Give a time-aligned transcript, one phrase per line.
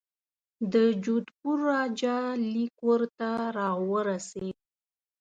[0.73, 2.17] د جودپور راجا
[2.53, 4.57] لیک ورته را ورسېد.